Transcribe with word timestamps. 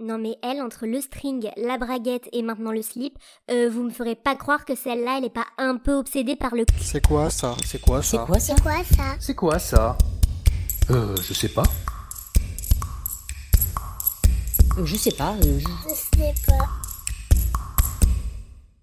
Non 0.00 0.16
mais 0.18 0.36
elle, 0.42 0.62
entre 0.62 0.86
le 0.86 1.00
string, 1.00 1.50
la 1.56 1.76
braguette 1.76 2.28
et 2.32 2.42
maintenant 2.42 2.70
le 2.70 2.82
slip, 2.82 3.18
euh, 3.50 3.68
vous 3.68 3.82
me 3.82 3.90
ferez 3.90 4.14
pas 4.14 4.36
croire 4.36 4.64
que 4.64 4.76
celle-là, 4.76 5.16
elle 5.18 5.24
est 5.24 5.30
pas 5.30 5.46
un 5.58 5.76
peu 5.76 5.94
obsédée 5.94 6.36
par 6.36 6.54
le... 6.54 6.64
C'est 6.80 7.04
quoi 7.04 7.30
ça? 7.30 7.56
C'est 7.64 7.80
quoi 7.80 8.00
C'est 8.00 8.16
ça 8.16 8.24
quoi 8.24 8.38
ça? 8.38 8.54
C'est 8.54 8.62
quoi 8.62 8.84
ça? 8.84 9.16
C'est 9.18 9.34
quoi 9.34 9.58
ça? 9.58 9.98
Euh, 10.90 11.16
je 11.20 11.34
sais 11.34 11.48
pas. 11.48 11.64
Euh, 14.78 14.84
Je 14.86 14.96
sais 14.96 15.10
pas. 15.10 15.34
euh, 15.44 15.58
je- 15.58 15.66
Je 15.88 15.94
sais 15.94 16.34
pas. 16.46 16.68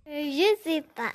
Euh, 0.10 0.32
Je 0.32 0.56
sais 0.70 0.84
pas. 0.96 1.12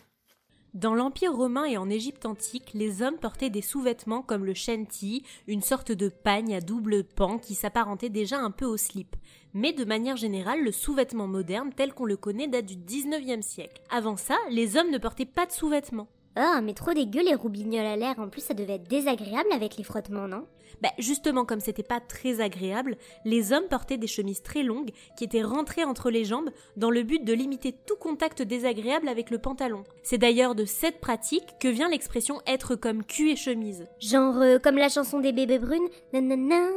Dans 0.74 0.94
l'Empire 0.94 1.34
romain 1.34 1.64
et 1.64 1.76
en 1.76 1.90
Égypte 1.90 2.26
antique, 2.26 2.70
les 2.74 3.02
hommes 3.02 3.18
portaient 3.18 3.50
des 3.50 3.60
sous-vêtements 3.60 4.22
comme 4.22 4.44
le 4.44 4.54
shanty, 4.54 5.24
une 5.48 5.62
sorte 5.62 5.90
de 5.90 6.08
pagne 6.08 6.54
à 6.54 6.60
double 6.60 7.02
pan 7.02 7.38
qui 7.38 7.56
s'apparentait 7.56 8.08
déjà 8.08 8.38
un 8.38 8.52
peu 8.52 8.66
au 8.66 8.76
slip. 8.76 9.16
Mais 9.52 9.72
de 9.72 9.84
manière 9.84 10.16
générale, 10.16 10.62
le 10.62 10.70
sous-vêtement 10.70 11.26
moderne 11.26 11.72
tel 11.74 11.92
qu'on 11.92 12.04
le 12.04 12.16
connaît 12.16 12.46
date 12.46 12.66
du 12.66 12.76
19e 12.76 13.42
siècle. 13.42 13.82
Avant 13.90 14.16
ça, 14.16 14.36
les 14.48 14.76
hommes 14.76 14.92
ne 14.92 14.98
portaient 14.98 15.26
pas 15.26 15.44
de 15.44 15.50
sous-vêtements. 15.50 16.08
Oh, 16.42 16.60
mais 16.62 16.72
trop 16.72 16.94
dégueu 16.94 17.22
les 17.22 17.34
roubignoles 17.34 17.84
à 17.84 17.96
l'air, 17.96 18.18
en 18.18 18.28
plus 18.28 18.40
ça 18.40 18.54
devait 18.54 18.76
être 18.76 18.88
désagréable 18.88 19.52
avec 19.52 19.76
les 19.76 19.84
frottements, 19.84 20.26
non? 20.26 20.46
Bah, 20.80 20.88
justement, 20.98 21.44
comme 21.44 21.60
c'était 21.60 21.82
pas 21.82 22.00
très 22.00 22.40
agréable, 22.40 22.96
les 23.26 23.52
hommes 23.52 23.68
portaient 23.68 23.98
des 23.98 24.06
chemises 24.06 24.42
très 24.42 24.62
longues 24.62 24.92
qui 25.18 25.24
étaient 25.24 25.42
rentrées 25.42 25.84
entre 25.84 26.10
les 26.10 26.24
jambes 26.24 26.48
dans 26.76 26.90
le 26.90 27.02
but 27.02 27.22
de 27.24 27.34
limiter 27.34 27.74
tout 27.86 27.96
contact 27.96 28.40
désagréable 28.40 29.08
avec 29.08 29.28
le 29.28 29.38
pantalon. 29.38 29.84
C'est 30.02 30.16
d'ailleurs 30.16 30.54
de 30.54 30.64
cette 30.64 31.00
pratique 31.00 31.58
que 31.60 31.68
vient 31.68 31.90
l'expression 31.90 32.40
être 32.46 32.74
comme 32.74 33.04
cul 33.04 33.30
et 33.30 33.36
chemise. 33.36 33.86
Genre 34.00 34.38
euh, 34.38 34.58
comme 34.58 34.78
la 34.78 34.88
chanson 34.88 35.20
des 35.20 35.32
bébés 35.32 35.58
brunes, 35.58 35.88
nanana, 36.14 36.68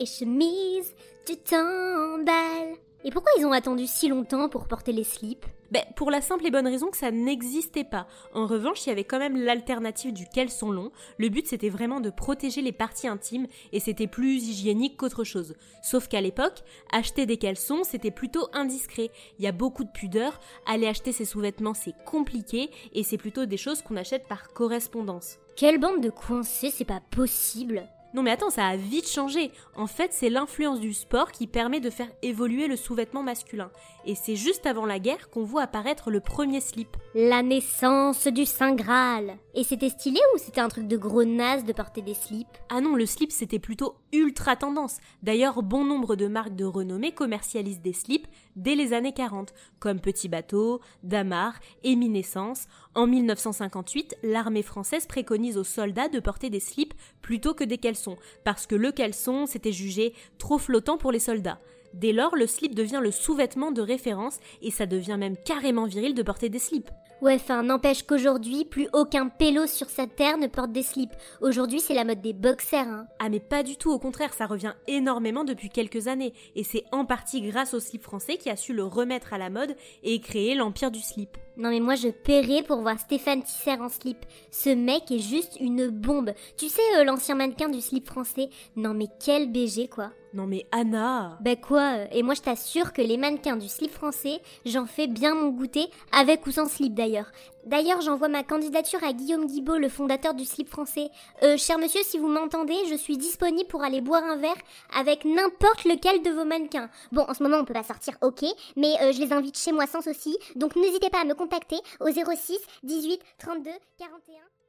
et 0.00 0.06
chemise, 0.06 0.94
tu 1.26 1.36
t'emballes. 1.36 2.78
Et 3.06 3.10
pourquoi 3.10 3.32
ils 3.38 3.44
ont 3.44 3.52
attendu 3.52 3.86
si 3.86 4.08
longtemps 4.08 4.48
pour 4.48 4.66
porter 4.66 4.90
les 4.90 5.04
slips? 5.04 5.44
Ben, 5.70 5.84
pour 5.94 6.10
la 6.10 6.22
simple 6.22 6.46
et 6.46 6.50
bonne 6.50 6.66
raison 6.66 6.90
que 6.90 6.96
ça 6.96 7.10
n'existait 7.10 7.84
pas. 7.84 8.06
En 8.32 8.46
revanche, 8.46 8.86
il 8.86 8.88
y 8.88 8.92
avait 8.92 9.04
quand 9.04 9.18
même 9.18 9.36
l'alternative 9.36 10.14
du 10.14 10.26
caleçon 10.26 10.70
long. 10.70 10.90
Le 11.18 11.28
but, 11.28 11.46
c'était 11.46 11.68
vraiment 11.68 12.00
de 12.00 12.08
protéger 12.08 12.62
les 12.62 12.72
parties 12.72 13.06
intimes 13.06 13.46
et 13.72 13.80
c'était 13.80 14.06
plus 14.06 14.48
hygiénique 14.48 14.96
qu'autre 14.96 15.22
chose. 15.22 15.54
Sauf 15.82 16.08
qu'à 16.08 16.22
l'époque, 16.22 16.62
acheter 16.92 17.26
des 17.26 17.36
caleçons, 17.36 17.84
c'était 17.84 18.10
plutôt 18.10 18.48
indiscret. 18.54 19.10
Il 19.38 19.44
y 19.44 19.48
a 19.48 19.52
beaucoup 19.52 19.84
de 19.84 19.92
pudeur. 19.92 20.40
Aller 20.64 20.86
acheter 20.86 21.12
ses 21.12 21.26
sous-vêtements, 21.26 21.74
c'est 21.74 21.94
compliqué 22.06 22.70
et 22.94 23.02
c'est 23.02 23.18
plutôt 23.18 23.44
des 23.44 23.58
choses 23.58 23.82
qu'on 23.82 23.96
achète 23.96 24.28
par 24.28 24.48
correspondance. 24.54 25.36
Quelle 25.56 25.78
bande 25.78 26.00
de 26.00 26.10
coincés, 26.10 26.70
c'est 26.70 26.86
pas 26.86 27.02
possible 27.10 27.86
Non 28.14 28.22
mais 28.22 28.30
attends, 28.30 28.50
ça 28.50 28.68
a 28.68 28.76
vite 28.76 29.08
changé. 29.08 29.50
En 29.74 29.88
fait, 29.88 30.12
c'est 30.12 30.30
l'influence 30.30 30.78
du 30.78 30.94
sport 30.94 31.32
qui 31.32 31.48
permet 31.48 31.80
de 31.80 31.90
faire 31.90 32.06
évoluer 32.22 32.68
le 32.68 32.76
sous-vêtement 32.76 33.24
masculin. 33.24 33.72
Et 34.06 34.14
c'est 34.14 34.36
juste 34.36 34.66
avant 34.66 34.86
la 34.86 35.00
guerre 35.00 35.30
qu'on 35.30 35.42
voit 35.42 35.62
apparaître 35.62 36.12
le 36.12 36.20
premier 36.20 36.60
slip. 36.60 36.96
La 37.16 37.42
naissance 37.42 38.28
du 38.28 38.44
Saint 38.44 38.76
Graal. 38.76 39.36
Et 39.54 39.64
c'était 39.64 39.88
stylé 39.88 40.20
ou 40.32 40.38
c'était 40.38 40.60
un 40.60 40.68
truc 40.68 40.86
de 40.86 40.96
gros 40.96 41.24
naze 41.24 41.64
de 41.64 41.72
porter 41.72 42.02
des 42.02 42.14
slips? 42.14 42.46
Ah 42.68 42.80
non, 42.80 42.94
le 42.94 43.04
slip 43.04 43.32
c'était 43.32 43.58
plutôt 43.58 43.96
ultra 44.12 44.54
tendance. 44.54 44.98
D'ailleurs, 45.24 45.64
bon 45.64 45.84
nombre 45.84 46.14
de 46.14 46.28
marques 46.28 46.54
de 46.54 46.64
renommée 46.64 47.10
commercialisent 47.10 47.82
des 47.82 47.92
slips 47.92 48.28
dès 48.56 48.74
les 48.74 48.92
années 48.92 49.12
40, 49.12 49.52
comme 49.78 50.00
Petit 50.00 50.28
Bateau, 50.28 50.80
Damar, 51.02 51.54
Éminescence. 51.82 52.66
En 52.94 53.06
1958, 53.06 54.16
l'armée 54.22 54.62
française 54.62 55.06
préconise 55.06 55.56
aux 55.58 55.64
soldats 55.64 56.08
de 56.08 56.20
porter 56.20 56.50
des 56.50 56.60
slips 56.60 56.94
plutôt 57.22 57.54
que 57.54 57.64
des 57.64 57.78
caleçons, 57.78 58.16
parce 58.44 58.66
que 58.66 58.74
le 58.74 58.92
caleçon 58.92 59.46
c'était 59.46 59.72
jugé 59.72 60.14
trop 60.38 60.58
flottant 60.58 60.98
pour 60.98 61.12
les 61.12 61.18
soldats. 61.18 61.58
Dès 61.94 62.12
lors, 62.12 62.34
le 62.34 62.48
slip 62.48 62.74
devient 62.74 63.00
le 63.00 63.12
sous-vêtement 63.12 63.70
de 63.70 63.80
référence 63.80 64.38
et 64.62 64.72
ça 64.72 64.84
devient 64.84 65.16
même 65.16 65.36
carrément 65.36 65.86
viril 65.86 66.14
de 66.14 66.22
porter 66.22 66.48
des 66.48 66.58
slips. 66.58 66.90
Ouais, 67.22 67.36
enfin, 67.36 67.62
n'empêche 67.62 68.02
qu'aujourd'hui, 68.02 68.64
plus 68.64 68.88
aucun 68.92 69.28
pélo 69.28 69.68
sur 69.68 69.88
sa 69.88 70.08
terre 70.08 70.36
ne 70.36 70.48
porte 70.48 70.72
des 70.72 70.82
slips. 70.82 71.14
Aujourd'hui, 71.40 71.78
c'est 71.78 71.94
la 71.94 72.04
mode 72.04 72.20
des 72.20 72.32
boxers, 72.32 72.88
hein. 72.88 73.06
Ah 73.20 73.28
mais 73.28 73.38
pas 73.38 73.62
du 73.62 73.76
tout, 73.76 73.92
au 73.92 74.00
contraire, 74.00 74.34
ça 74.34 74.46
revient 74.46 74.74
énormément 74.88 75.44
depuis 75.44 75.70
quelques 75.70 76.08
années, 76.08 76.34
et 76.56 76.64
c'est 76.64 76.84
en 76.90 77.04
partie 77.04 77.40
grâce 77.40 77.72
au 77.72 77.80
slip 77.80 78.02
français 78.02 78.36
qui 78.36 78.50
a 78.50 78.56
su 78.56 78.74
le 78.74 78.84
remettre 78.84 79.32
à 79.32 79.38
la 79.38 79.48
mode 79.48 79.76
et 80.02 80.20
créer 80.20 80.56
l'empire 80.56 80.90
du 80.90 81.00
slip. 81.00 81.38
Non 81.56 81.70
mais 81.70 81.80
moi 81.80 81.94
je 81.94 82.08
paierais 82.08 82.64
pour 82.64 82.80
voir 82.80 82.98
Stéphane 82.98 83.42
Tisser 83.42 83.78
en 83.80 83.88
slip. 83.88 84.18
Ce 84.50 84.70
mec 84.70 85.10
est 85.12 85.20
juste 85.20 85.56
une 85.60 85.88
bombe. 85.88 86.32
Tu 86.56 86.68
sais, 86.68 86.82
euh, 86.96 87.04
l'ancien 87.04 87.36
mannequin 87.36 87.68
du 87.68 87.80
slip 87.80 88.06
français 88.06 88.50
Non 88.74 88.92
mais 88.92 89.06
quel 89.24 89.52
BG 89.52 89.88
quoi. 89.88 90.10
Non 90.32 90.48
mais 90.48 90.66
Anna 90.72 91.38
Bah 91.40 91.54
quoi 91.54 91.98
euh, 91.98 92.06
Et 92.10 92.24
moi 92.24 92.34
je 92.34 92.42
t'assure 92.42 92.92
que 92.92 93.02
les 93.02 93.16
mannequins 93.16 93.56
du 93.56 93.68
slip 93.68 93.92
français, 93.92 94.40
j'en 94.66 94.84
fais 94.86 95.06
bien 95.06 95.36
mon 95.36 95.50
goûter, 95.50 95.86
avec 96.10 96.44
ou 96.46 96.50
sans 96.50 96.66
slip 96.66 96.92
d'ailleurs. 96.92 97.30
D'ailleurs, 97.66 98.02
j'envoie 98.02 98.28
ma 98.28 98.42
candidature 98.42 99.02
à 99.02 99.12
Guillaume 99.12 99.46
Guibault, 99.46 99.78
le 99.78 99.88
fondateur 99.88 100.34
du 100.34 100.44
slip 100.44 100.68
français. 100.68 101.08
Euh, 101.42 101.56
cher 101.56 101.78
monsieur, 101.78 102.02
si 102.02 102.18
vous 102.18 102.28
m'entendez, 102.28 102.76
je 102.90 102.94
suis 102.94 103.16
disponible 103.16 103.68
pour 103.68 103.82
aller 103.82 104.02
boire 104.02 104.22
un 104.22 104.36
verre 104.36 104.56
avec 104.94 105.24
n'importe 105.24 105.84
lequel 105.84 106.22
de 106.22 106.30
vos 106.30 106.44
mannequins. 106.44 106.90
Bon, 107.12 107.24
en 107.26 107.32
ce 107.32 107.42
moment, 107.42 107.56
on 107.58 107.64
peut 107.64 107.72
pas 107.72 107.82
sortir, 107.82 108.18
ok, 108.20 108.44
mais 108.76 108.94
euh, 109.00 109.12
je 109.12 109.20
les 109.20 109.32
invite 109.32 109.58
chez 109.58 109.72
moi 109.72 109.86
sans 109.86 110.02
souci, 110.02 110.36
donc 110.56 110.76
n'hésitez 110.76 111.08
pas 111.08 111.22
à 111.22 111.24
me 111.24 111.34
contacter 111.34 111.78
au 112.00 112.10
06 112.10 112.58
18 112.82 113.20
32 113.38 113.70
41. 113.98 114.63